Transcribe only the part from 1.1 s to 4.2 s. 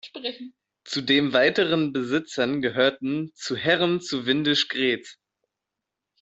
weiteren Besitzern gehörten zu Herren